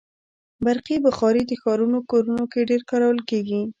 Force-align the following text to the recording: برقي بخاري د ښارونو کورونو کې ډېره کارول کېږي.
برقي 0.65 0.95
بخاري 1.07 1.41
د 1.47 1.51
ښارونو 1.61 1.99
کورونو 2.11 2.43
کې 2.51 2.67
ډېره 2.69 2.85
کارول 2.91 3.19
کېږي. 3.29 3.61